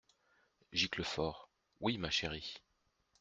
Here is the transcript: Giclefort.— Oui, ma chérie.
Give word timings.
Giclefort.— 0.73 1.51
Oui, 1.81 1.99
ma 1.99 2.09
chérie. 2.09 2.55